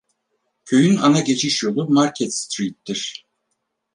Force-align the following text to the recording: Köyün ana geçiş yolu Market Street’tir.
Köyün 0.65 0.97
ana 0.97 1.19
geçiş 1.19 1.63
yolu 1.63 1.89
Market 1.89 2.33
Street’tir. 2.35 3.25